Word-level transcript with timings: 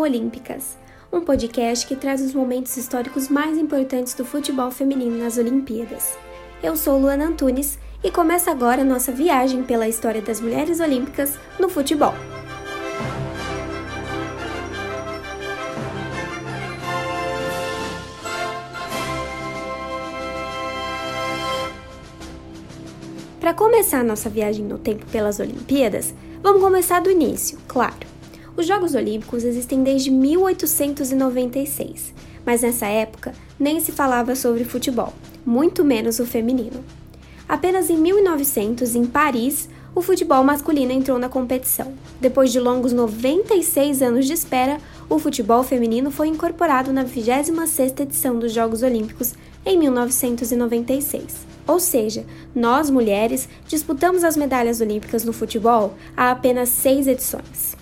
Olímpicas, 0.00 0.76
um 1.12 1.20
podcast 1.20 1.86
que 1.86 1.94
traz 1.94 2.20
os 2.20 2.32
momentos 2.32 2.76
históricos 2.76 3.28
mais 3.28 3.58
importantes 3.58 4.14
do 4.14 4.24
futebol 4.24 4.70
feminino 4.70 5.18
nas 5.18 5.36
Olimpíadas. 5.38 6.16
Eu 6.62 6.76
sou 6.76 6.98
Luana 6.98 7.26
Antunes 7.26 7.78
e 8.02 8.10
começa 8.10 8.50
agora 8.50 8.84
nossa 8.84 9.12
viagem 9.12 9.62
pela 9.62 9.88
história 9.88 10.22
das 10.22 10.40
mulheres 10.40 10.80
olímpicas 10.80 11.38
no 11.58 11.68
futebol. 11.68 12.14
Para 23.40 23.54
começar 23.54 24.04
nossa 24.04 24.30
viagem 24.30 24.64
no 24.64 24.78
tempo 24.78 25.04
pelas 25.06 25.40
Olimpíadas, 25.40 26.14
vamos 26.40 26.62
começar 26.62 27.00
do 27.00 27.10
início, 27.10 27.58
claro. 27.66 28.11
Os 28.54 28.66
Jogos 28.66 28.94
Olímpicos 28.94 29.44
existem 29.44 29.82
desde 29.82 30.10
1896, 30.10 32.12
mas 32.44 32.60
nessa 32.60 32.84
época 32.86 33.32
nem 33.58 33.80
se 33.80 33.92
falava 33.92 34.36
sobre 34.36 34.64
futebol, 34.64 35.14
muito 35.44 35.82
menos 35.82 36.18
o 36.18 36.26
feminino. 36.26 36.84
Apenas 37.48 37.88
em 37.88 37.96
1900, 37.96 38.94
em 38.94 39.06
Paris, 39.06 39.70
o 39.94 40.02
futebol 40.02 40.44
masculino 40.44 40.92
entrou 40.92 41.18
na 41.18 41.30
competição. 41.30 41.94
Depois 42.20 42.52
de 42.52 42.60
longos 42.60 42.92
96 42.92 44.02
anos 44.02 44.26
de 44.26 44.34
espera, 44.34 44.76
o 45.08 45.18
futebol 45.18 45.62
feminino 45.62 46.10
foi 46.10 46.28
incorporado 46.28 46.92
na 46.92 47.06
26ª 47.06 48.00
edição 48.00 48.38
dos 48.38 48.52
Jogos 48.52 48.82
Olímpicos 48.82 49.32
em 49.64 49.78
1996. 49.78 51.46
Ou 51.66 51.80
seja, 51.80 52.26
nós 52.54 52.90
mulheres 52.90 53.48
disputamos 53.66 54.24
as 54.24 54.36
medalhas 54.36 54.82
olímpicas 54.82 55.24
no 55.24 55.32
futebol 55.32 55.94
há 56.14 56.30
apenas 56.30 56.68
seis 56.68 57.06
edições. 57.06 57.80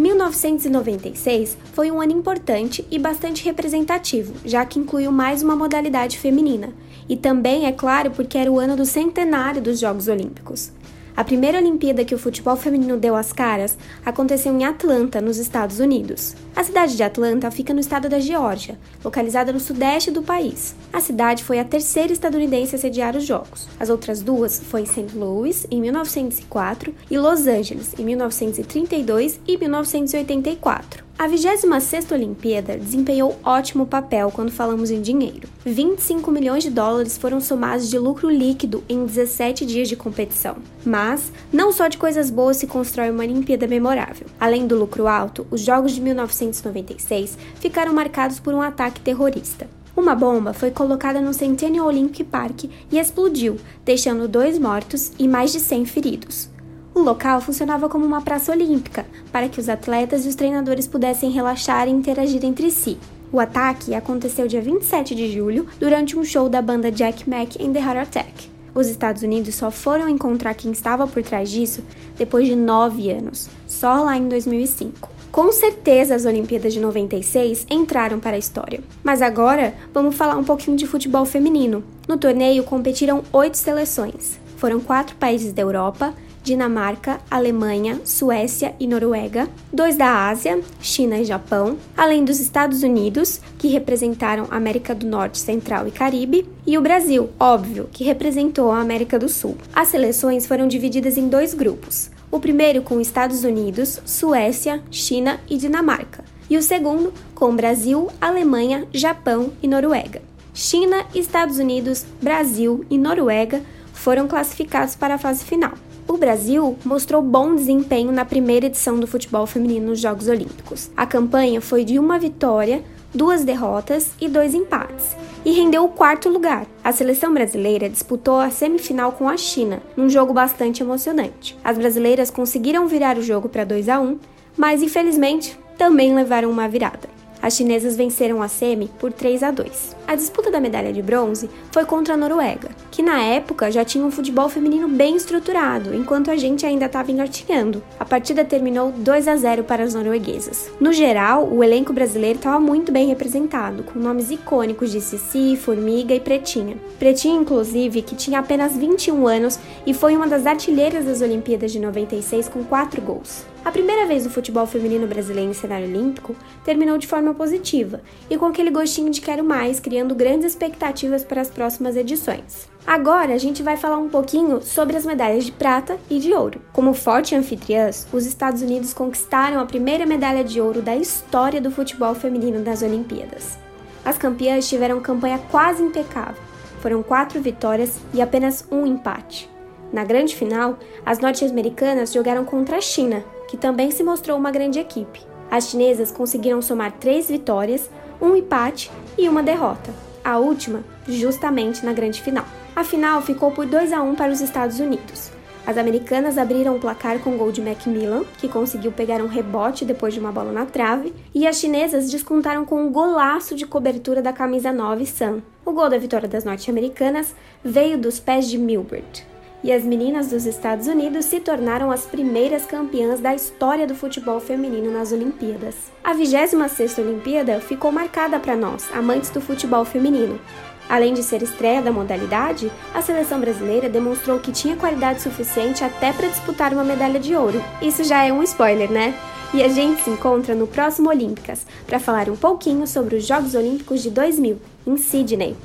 1996 0.00 1.58
foi 1.74 1.90
um 1.90 2.00
ano 2.00 2.12
importante 2.12 2.86
e 2.90 2.98
bastante 2.98 3.44
representativo, 3.44 4.32
já 4.46 4.64
que 4.64 4.78
incluiu 4.78 5.12
mais 5.12 5.42
uma 5.42 5.54
modalidade 5.54 6.18
feminina, 6.18 6.72
e 7.06 7.16
também, 7.16 7.66
é 7.66 7.72
claro, 7.72 8.10
porque 8.10 8.38
era 8.38 8.50
o 8.50 8.58
ano 8.58 8.76
do 8.76 8.86
centenário 8.86 9.60
dos 9.60 9.78
Jogos 9.78 10.08
Olímpicos. 10.08 10.72
A 11.20 11.24
primeira 11.30 11.58
Olimpíada 11.58 12.02
que 12.02 12.14
o 12.14 12.18
futebol 12.18 12.56
feminino 12.56 12.96
deu 12.96 13.14
as 13.14 13.30
caras 13.30 13.76
aconteceu 14.06 14.54
em 14.54 14.64
Atlanta, 14.64 15.20
nos 15.20 15.36
Estados 15.36 15.78
Unidos. 15.78 16.34
A 16.56 16.64
cidade 16.64 16.96
de 16.96 17.02
Atlanta 17.02 17.50
fica 17.50 17.74
no 17.74 17.80
estado 17.80 18.08
da 18.08 18.18
Geórgia, 18.18 18.78
localizada 19.04 19.52
no 19.52 19.60
sudeste 19.60 20.10
do 20.10 20.22
país. 20.22 20.74
A 20.90 20.98
cidade 20.98 21.44
foi 21.44 21.58
a 21.58 21.64
terceira 21.64 22.10
estadunidense 22.10 22.74
a 22.74 22.78
sediar 22.78 23.14
os 23.14 23.26
Jogos. 23.26 23.68
As 23.78 23.90
outras 23.90 24.22
duas 24.22 24.60
foram 24.60 24.86
St. 24.86 25.14
Louis, 25.14 25.66
em 25.70 25.78
1904, 25.82 26.94
e 27.10 27.18
Los 27.18 27.46
Angeles, 27.46 27.92
em 27.98 28.04
1932 28.06 29.40
e 29.46 29.58
1984. 29.58 31.09
A 31.20 31.28
26ª 31.28 32.12
Olimpíada 32.12 32.78
desempenhou 32.78 33.38
ótimo 33.44 33.84
papel 33.84 34.30
quando 34.30 34.50
falamos 34.50 34.90
em 34.90 35.02
dinheiro. 35.02 35.46
25 35.66 36.30
milhões 36.30 36.62
de 36.62 36.70
dólares 36.70 37.18
foram 37.18 37.42
somados 37.42 37.90
de 37.90 37.98
lucro 37.98 38.30
líquido 38.30 38.82
em 38.88 39.04
17 39.04 39.66
dias 39.66 39.86
de 39.86 39.96
competição. 39.96 40.56
Mas, 40.82 41.30
não 41.52 41.72
só 41.72 41.88
de 41.88 41.98
coisas 41.98 42.30
boas 42.30 42.56
se 42.56 42.66
constrói 42.66 43.10
uma 43.10 43.22
Olimpíada 43.22 43.66
memorável. 43.66 44.26
Além 44.40 44.66
do 44.66 44.78
lucro 44.78 45.06
alto, 45.06 45.46
os 45.50 45.60
Jogos 45.60 45.92
de 45.92 46.00
1996 46.00 47.36
ficaram 47.56 47.92
marcados 47.92 48.40
por 48.40 48.54
um 48.54 48.62
ataque 48.62 49.02
terrorista. 49.02 49.68
Uma 49.94 50.14
bomba 50.14 50.54
foi 50.54 50.70
colocada 50.70 51.20
no 51.20 51.34
Centennial 51.34 51.86
Olympic 51.86 52.24
Park 52.24 52.64
e 52.90 52.98
explodiu, 52.98 53.58
deixando 53.84 54.26
dois 54.26 54.58
mortos 54.58 55.12
e 55.18 55.28
mais 55.28 55.52
de 55.52 55.60
100 55.60 55.84
feridos. 55.84 56.48
O 56.94 57.00
local 57.00 57.40
funcionava 57.40 57.88
como 57.88 58.04
uma 58.04 58.20
praça 58.20 58.52
olímpica, 58.52 59.06
para 59.30 59.48
que 59.48 59.60
os 59.60 59.68
atletas 59.68 60.24
e 60.24 60.28
os 60.28 60.34
treinadores 60.34 60.86
pudessem 60.86 61.30
relaxar 61.30 61.86
e 61.86 61.90
interagir 61.90 62.44
entre 62.44 62.70
si. 62.70 62.98
O 63.32 63.38
ataque 63.38 63.94
aconteceu 63.94 64.48
dia 64.48 64.60
27 64.60 65.14
de 65.14 65.32
julho, 65.32 65.66
durante 65.78 66.18
um 66.18 66.24
show 66.24 66.48
da 66.48 66.60
banda 66.60 66.90
Jack 66.90 67.30
Mack 67.30 67.62
em 67.62 67.72
The 67.72 67.80
Heart 67.80 68.08
Attack. 68.08 68.50
Os 68.74 68.88
Estados 68.88 69.22
Unidos 69.22 69.54
só 69.54 69.70
foram 69.70 70.08
encontrar 70.08 70.54
quem 70.54 70.72
estava 70.72 71.06
por 71.06 71.22
trás 71.22 71.50
disso 71.50 71.82
depois 72.16 72.46
de 72.46 72.56
nove 72.56 73.10
anos, 73.10 73.48
só 73.66 74.02
lá 74.02 74.16
em 74.16 74.28
2005. 74.28 75.08
Com 75.30 75.52
certeza 75.52 76.16
as 76.16 76.24
Olimpíadas 76.24 76.72
de 76.72 76.80
96 76.80 77.66
entraram 77.70 78.18
para 78.18 78.34
a 78.34 78.38
história. 78.38 78.80
Mas 79.02 79.22
agora 79.22 79.74
vamos 79.94 80.16
falar 80.16 80.36
um 80.36 80.44
pouquinho 80.44 80.76
de 80.76 80.88
futebol 80.88 81.24
feminino. 81.24 81.84
No 82.08 82.16
torneio 82.16 82.64
competiram 82.64 83.22
oito 83.32 83.56
seleções. 83.56 84.40
Foram 84.56 84.80
quatro 84.80 85.14
países 85.16 85.52
da 85.52 85.62
Europa, 85.62 86.12
Dinamarca, 86.50 87.20
Alemanha, 87.30 88.00
Suécia 88.04 88.74
e 88.80 88.84
Noruega, 88.84 89.48
dois 89.72 89.96
da 89.96 90.28
Ásia, 90.28 90.60
China 90.80 91.16
e 91.16 91.24
Japão, 91.24 91.78
além 91.96 92.24
dos 92.24 92.40
Estados 92.40 92.82
Unidos, 92.82 93.40
que 93.56 93.68
representaram 93.68 94.48
a 94.50 94.56
América 94.56 94.92
do 94.92 95.06
Norte, 95.06 95.38
Central 95.38 95.86
e 95.86 95.92
Caribe, 95.92 96.48
e 96.66 96.76
o 96.76 96.80
Brasil, 96.80 97.30
óbvio, 97.38 97.88
que 97.92 98.02
representou 98.02 98.72
a 98.72 98.80
América 98.80 99.16
do 99.16 99.28
Sul. 99.28 99.56
As 99.72 99.86
seleções 99.86 100.44
foram 100.44 100.66
divididas 100.66 101.16
em 101.16 101.28
dois 101.28 101.54
grupos. 101.54 102.10
O 102.32 102.40
primeiro 102.40 102.82
com 102.82 103.00
Estados 103.00 103.44
Unidos, 103.44 104.00
Suécia, 104.04 104.82
China 104.90 105.38
e 105.48 105.56
Dinamarca, 105.56 106.24
e 106.50 106.56
o 106.56 106.62
segundo 106.62 107.14
com 107.32 107.54
Brasil, 107.54 108.08
Alemanha, 108.20 108.88
Japão 108.92 109.52
e 109.62 109.68
Noruega. 109.68 110.20
China, 110.52 111.06
Estados 111.14 111.58
Unidos, 111.58 112.04
Brasil 112.20 112.84
e 112.90 112.98
Noruega 112.98 113.62
foram 114.00 114.26
classificados 114.26 114.96
para 114.96 115.14
a 115.14 115.18
fase 115.18 115.44
final. 115.44 115.72
O 116.08 116.16
Brasil 116.16 116.76
mostrou 116.84 117.22
bom 117.22 117.54
desempenho 117.54 118.10
na 118.10 118.24
primeira 118.24 118.66
edição 118.66 118.98
do 118.98 119.06
futebol 119.06 119.46
feminino 119.46 119.90
nos 119.90 120.00
Jogos 120.00 120.26
Olímpicos. 120.26 120.90
A 120.96 121.06
campanha 121.06 121.60
foi 121.60 121.84
de 121.84 121.98
uma 121.98 122.18
vitória, 122.18 122.82
duas 123.14 123.44
derrotas 123.44 124.12
e 124.20 124.26
dois 124.26 124.54
empates, 124.54 125.14
e 125.44 125.52
rendeu 125.52 125.84
o 125.84 125.88
quarto 125.88 126.28
lugar. 126.28 126.66
A 126.82 126.92
seleção 126.92 127.32
brasileira 127.32 127.88
disputou 127.88 128.38
a 128.38 128.50
semifinal 128.50 129.12
com 129.12 129.28
a 129.28 129.36
China, 129.36 129.82
num 129.96 130.08
jogo 130.08 130.32
bastante 130.32 130.82
emocionante. 130.82 131.56
As 131.62 131.76
brasileiras 131.76 132.30
conseguiram 132.30 132.88
virar 132.88 133.18
o 133.18 133.22
jogo 133.22 133.48
para 133.48 133.64
2 133.64 133.88
a 133.88 134.00
1, 134.00 134.18
mas 134.56 134.82
infelizmente 134.82 135.56
também 135.76 136.14
levaram 136.14 136.50
uma 136.50 136.68
virada. 136.68 137.19
As 137.42 137.56
chinesas 137.56 137.96
venceram 137.96 138.42
a 138.42 138.48
semi 138.48 138.88
por 138.98 139.12
3 139.12 139.42
a 139.42 139.50
2. 139.50 139.96
A 140.06 140.14
disputa 140.14 140.50
da 140.50 140.60
medalha 140.60 140.92
de 140.92 141.00
bronze 141.00 141.48
foi 141.70 141.84
contra 141.84 142.14
a 142.14 142.16
Noruega, 142.16 142.70
que 142.90 143.02
na 143.02 143.22
época 143.22 143.70
já 143.70 143.84
tinha 143.84 144.04
um 144.04 144.10
futebol 144.10 144.48
feminino 144.48 144.88
bem 144.88 145.16
estruturado, 145.16 145.94
enquanto 145.94 146.30
a 146.30 146.36
gente 146.36 146.66
ainda 146.66 146.86
estava 146.86 147.12
engatinhando. 147.12 147.82
A 147.98 148.04
partida 148.04 148.44
terminou 148.44 148.92
2 148.92 149.28
a 149.28 149.36
0 149.36 149.64
para 149.64 149.84
as 149.84 149.94
norueguesas. 149.94 150.70
No 150.80 150.92
geral, 150.92 151.48
o 151.48 151.62
elenco 151.62 151.92
brasileiro 151.92 152.38
estava 152.38 152.60
muito 152.60 152.90
bem 152.90 153.06
representado, 153.06 153.84
com 153.84 153.98
nomes 153.98 154.30
icônicos 154.30 154.90
de 154.90 155.00
Cici, 155.00 155.56
Formiga 155.56 156.14
e 156.14 156.20
Pretinha. 156.20 156.76
Pretinha, 156.98 157.40
inclusive, 157.40 158.02
que 158.02 158.16
tinha 158.16 158.40
apenas 158.40 158.76
21 158.76 159.26
anos 159.26 159.58
e 159.86 159.94
foi 159.94 160.16
uma 160.16 160.26
das 160.26 160.46
artilheiras 160.46 161.04
das 161.04 161.22
Olimpíadas 161.22 161.72
de 161.72 161.78
96 161.78 162.48
com 162.48 162.64
4 162.64 163.00
gols. 163.00 163.49
A 163.62 163.70
primeira 163.70 164.06
vez 164.06 164.24
do 164.24 164.30
futebol 164.30 164.66
feminino 164.66 165.06
brasileiro 165.06 165.50
em 165.50 165.54
cenário 165.54 165.86
olímpico 165.86 166.34
terminou 166.64 166.96
de 166.96 167.06
forma 167.06 167.34
positiva 167.34 168.00
e 168.30 168.38
com 168.38 168.46
aquele 168.46 168.70
gostinho 168.70 169.10
de 169.10 169.20
quero 169.20 169.44
mais, 169.44 169.78
criando 169.78 170.14
grandes 170.14 170.46
expectativas 170.46 171.22
para 171.22 171.42
as 171.42 171.50
próximas 171.50 171.94
edições. 171.94 172.68
Agora 172.86 173.34
a 173.34 173.38
gente 173.38 173.62
vai 173.62 173.76
falar 173.76 173.98
um 173.98 174.08
pouquinho 174.08 174.62
sobre 174.62 174.96
as 174.96 175.04
medalhas 175.04 175.44
de 175.44 175.52
prata 175.52 175.98
e 176.08 176.18
de 176.18 176.32
ouro. 176.32 176.62
Como 176.72 176.94
forte 176.94 177.34
anfitriãs, 177.34 178.06
os 178.10 178.24
Estados 178.24 178.62
Unidos 178.62 178.94
conquistaram 178.94 179.60
a 179.60 179.66
primeira 179.66 180.06
medalha 180.06 180.42
de 180.42 180.58
ouro 180.58 180.80
da 180.80 180.96
história 180.96 181.60
do 181.60 181.70
futebol 181.70 182.14
feminino 182.14 182.64
das 182.64 182.80
Olimpíadas. 182.80 183.58
As 184.02 184.16
campeãs 184.16 184.66
tiveram 184.66 185.00
campanha 185.00 185.38
quase 185.50 185.82
impecável. 185.82 186.42
Foram 186.80 187.02
quatro 187.02 187.38
vitórias 187.42 188.00
e 188.14 188.22
apenas 188.22 188.64
um 188.70 188.86
empate. 188.86 189.50
Na 189.92 190.04
grande 190.04 190.36
final, 190.36 190.78
as 191.04 191.18
norte-americanas 191.18 192.12
jogaram 192.12 192.44
contra 192.44 192.76
a 192.76 192.80
China, 192.80 193.24
que 193.48 193.56
também 193.56 193.90
se 193.90 194.04
mostrou 194.04 194.38
uma 194.38 194.52
grande 194.52 194.78
equipe. 194.78 195.20
As 195.50 195.68
chinesas 195.68 196.12
conseguiram 196.12 196.62
somar 196.62 196.92
três 196.92 197.28
vitórias, 197.28 197.90
um 198.20 198.36
empate 198.36 198.90
e 199.18 199.28
uma 199.28 199.42
derrota, 199.42 199.92
a 200.24 200.38
última 200.38 200.84
justamente 201.08 201.84
na 201.84 201.92
grande 201.92 202.22
final. 202.22 202.44
A 202.76 202.84
final 202.84 203.20
ficou 203.20 203.50
por 203.50 203.66
2 203.66 203.92
a 203.92 204.00
1 204.00 204.14
para 204.14 204.30
os 204.30 204.40
Estados 204.40 204.78
Unidos. 204.78 205.32
As 205.66 205.76
americanas 205.76 206.38
abriram 206.38 206.76
o 206.76 206.80
placar 206.80 207.18
com 207.18 207.36
gol 207.36 207.50
de 207.50 207.60
Macmillan, 207.60 208.24
que 208.38 208.48
conseguiu 208.48 208.92
pegar 208.92 209.20
um 209.20 209.26
rebote 209.26 209.84
depois 209.84 210.14
de 210.14 210.20
uma 210.20 210.32
bola 210.32 210.52
na 210.52 210.66
trave, 210.66 211.12
e 211.34 211.46
as 211.46 211.56
chinesas 211.56 212.10
descontaram 212.10 212.64
com 212.64 212.82
um 212.82 212.92
golaço 212.92 213.56
de 213.56 213.66
cobertura 213.66 214.22
da 214.22 214.32
camisa 214.32 214.72
9 214.72 215.04
Sun. 215.04 215.42
O 215.64 215.72
gol 215.72 215.90
da 215.90 215.98
vitória 215.98 216.28
das 216.28 216.44
norte-americanas 216.44 217.34
veio 217.62 217.98
dos 217.98 218.18
pés 218.20 218.48
de 218.48 218.56
Milbert 218.56 219.29
e 219.62 219.72
as 219.72 219.84
meninas 219.84 220.28
dos 220.28 220.46
Estados 220.46 220.86
Unidos 220.86 221.26
se 221.26 221.40
tornaram 221.40 221.90
as 221.90 222.06
primeiras 222.06 222.64
campeãs 222.64 223.20
da 223.20 223.34
história 223.34 223.86
do 223.86 223.94
futebol 223.94 224.40
feminino 224.40 224.90
nas 224.90 225.12
Olimpíadas. 225.12 225.74
A 226.02 226.14
26ª 226.14 226.98
Olimpíada 227.00 227.60
ficou 227.60 227.92
marcada 227.92 228.38
para 228.38 228.56
nós, 228.56 228.88
amantes 228.92 229.30
do 229.30 229.40
futebol 229.40 229.84
feminino. 229.84 230.40
Além 230.88 231.14
de 231.14 231.22
ser 231.22 231.40
estreia 231.40 231.80
da 231.80 231.92
modalidade, 231.92 232.70
a 232.92 233.00
seleção 233.00 233.38
brasileira 233.38 233.88
demonstrou 233.88 234.40
que 234.40 234.50
tinha 234.50 234.76
qualidade 234.76 235.22
suficiente 235.22 235.84
até 235.84 236.12
para 236.12 236.26
disputar 236.26 236.72
uma 236.72 236.82
medalha 236.82 237.20
de 237.20 237.36
ouro. 237.36 237.62
Isso 237.80 238.02
já 238.02 238.24
é 238.24 238.32
um 238.32 238.42
spoiler, 238.42 238.90
né? 238.90 239.14
E 239.54 239.62
a 239.62 239.68
gente 239.68 240.02
se 240.02 240.10
encontra 240.10 240.54
no 240.54 240.66
próximo 240.66 241.08
Olímpicas 241.08 241.66
para 241.86 242.00
falar 242.00 242.28
um 242.28 242.36
pouquinho 242.36 242.86
sobre 242.86 243.16
os 243.16 243.26
Jogos 243.26 243.54
Olímpicos 243.54 244.02
de 244.02 244.10
2000, 244.10 244.58
em 244.86 244.96
Sydney. 244.96 245.56